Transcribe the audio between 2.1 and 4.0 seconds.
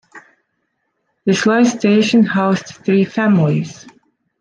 housed three families.